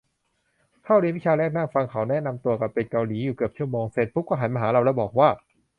[0.85, 5.29] เข้าเรียนวิชาแรก นั่งฟังเขาแนะนำตัวกันเป็นเกาหลีอยู่เกือบชั่วโมง เสร็จปุ๊บก็หันมาหาเราแล้วบอกว่า